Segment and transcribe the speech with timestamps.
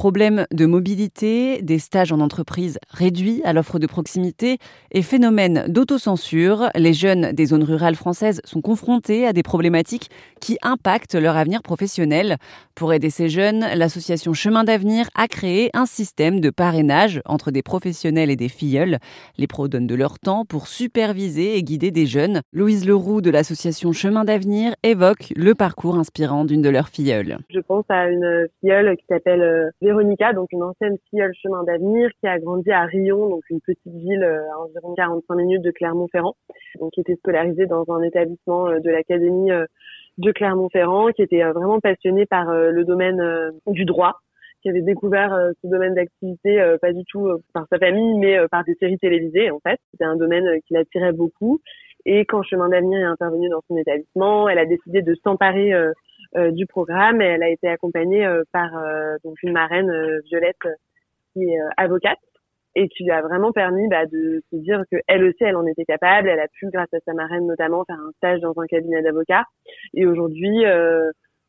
[0.00, 4.56] Problèmes de mobilité, des stages en entreprise réduits à l'offre de proximité
[4.92, 10.08] et phénomène d'autocensure, les jeunes des zones rurales françaises sont confrontés à des problématiques
[10.40, 12.38] qui impactent leur avenir professionnel.
[12.74, 17.62] Pour aider ces jeunes, l'association Chemin d'avenir a créé un système de parrainage entre des
[17.62, 19.00] professionnels et des filleuls.
[19.36, 22.40] Les pros donnent de leur temps pour superviser et guider des jeunes.
[22.54, 27.36] Louise Leroux de l'association Chemin d'avenir évoque le parcours inspirant d'une de leurs filleules.
[27.50, 32.10] Je pense à une filleule qui s'appelle euh, Véronica, donc une ancienne filleule chemin d'avenir
[32.20, 35.72] qui a grandi à Rion, donc une petite ville euh, à environ 45 minutes de
[35.72, 36.34] Clermont-Ferrand,
[36.78, 39.50] donc qui était scolarisée dans un établissement euh, de l'académie
[40.18, 44.18] de Clermont-Ferrand, qui était vraiment passionnée par le domaine du droit,
[44.62, 48.74] qui avait découvert ce domaine d'activité pas du tout par sa famille, mais par des
[48.74, 49.78] séries télévisées en fait.
[49.92, 51.60] C'était un domaine qui l'attirait beaucoup.
[52.06, 55.92] Et quand Chemin d'avenir est intervenu dans son établissement, elle a décidé de s'emparer euh,
[56.34, 57.20] du programme.
[57.20, 59.92] Et elle a été accompagnée euh, par euh, donc une marraine
[60.24, 60.56] Violette
[61.32, 62.18] qui est avocate.
[62.76, 65.66] Et qui lui a vraiment permis bah, de se dire que elle aussi elle en
[65.66, 66.28] était capable.
[66.28, 69.42] Elle a pu grâce à sa marraine notamment faire un stage dans un cabinet d'avocat
[69.92, 70.64] et aujourd'hui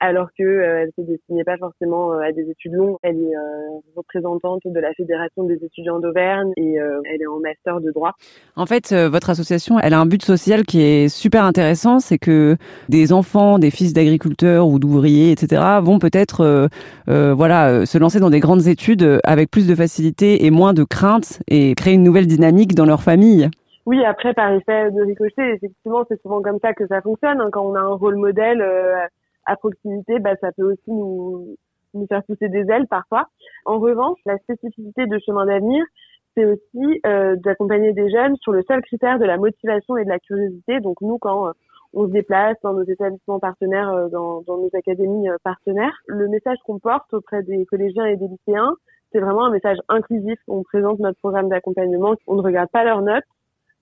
[0.00, 2.96] alors que euh, elle se destinait pas forcément euh, à des études longues.
[3.02, 7.80] Elle est euh, représentante de la Fédération des étudiants d'Auvergne et elle est en master
[7.80, 8.12] de droit.
[8.56, 12.56] En fait, votre association, elle a un but social qui est super intéressant, c'est que
[12.88, 16.68] des enfants, des fils d'agriculteurs ou d'ouvriers, etc., vont peut-être,
[17.06, 21.40] voilà, se lancer dans des grandes études avec plus de facilité et moins de crainte
[21.48, 23.48] et créer une nouvelle dynamique dans leur famille.
[23.86, 27.40] Oui, après, par effet de ricochet, effectivement, c'est souvent comme ça que ça fonctionne.
[27.40, 28.62] Hein, quand on a un rôle modèle
[29.46, 31.56] à proximité, bah, ça peut aussi nous,
[31.94, 33.28] nous faire pousser des ailes parfois.
[33.64, 35.84] En revanche, la spécificité de Chemin d'avenir,
[36.36, 40.10] c'est aussi euh, d'accompagner des jeunes sur le seul critère de la motivation et de
[40.10, 40.80] la curiosité.
[40.80, 41.52] Donc nous, quand euh,
[41.94, 46.58] on se déplace dans nos établissements partenaires, euh, dans, dans, nos académies partenaires, le message
[46.66, 48.74] qu'on porte auprès des collégiens et des lycéens,
[49.12, 50.38] c'est vraiment un message inclusif.
[50.46, 53.24] On présente notre programme d'accompagnement, on ne regarde pas leurs notes,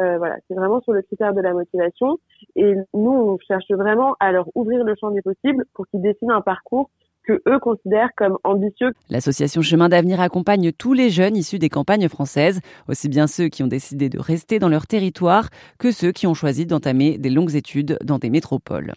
[0.00, 2.18] euh, voilà, c'est vraiment sur le critère de la motivation.
[2.56, 6.30] Et nous, on cherche vraiment à leur ouvrir le champ des possibles pour qu'ils dessinent
[6.30, 6.90] un parcours
[7.24, 8.92] que eux considèrent comme ambitieux.
[9.10, 13.62] L'association Chemin d'avenir accompagne tous les jeunes issus des campagnes françaises, aussi bien ceux qui
[13.62, 15.48] ont décidé de rester dans leur territoire
[15.78, 18.92] que ceux qui ont choisi d'entamer des longues études dans des métropoles.